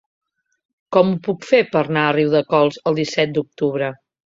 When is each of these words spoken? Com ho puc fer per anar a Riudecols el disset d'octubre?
Com 0.97 1.11
ho 1.11 1.19
puc 1.29 1.47
fer 1.51 1.61
per 1.77 1.85
anar 1.85 2.09
a 2.09 2.19
Riudecols 2.19 2.85
el 2.93 3.03
disset 3.05 3.41
d'octubre? 3.41 3.97